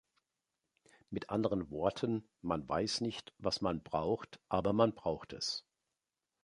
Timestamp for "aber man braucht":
4.49-5.31